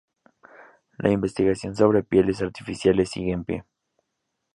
[0.97, 3.65] La investigación sobre pieles artificiales sigue en pie.